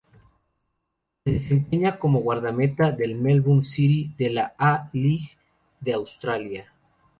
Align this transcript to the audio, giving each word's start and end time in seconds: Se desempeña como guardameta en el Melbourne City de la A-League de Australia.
Se 1.23 1.31
desempeña 1.31 1.99
como 1.99 2.21
guardameta 2.21 2.89
en 2.89 3.03
el 3.03 3.15
Melbourne 3.17 3.65
City 3.65 4.15
de 4.17 4.31
la 4.31 4.55
A-League 4.57 5.29
de 5.79 5.93
Australia. 5.93 6.73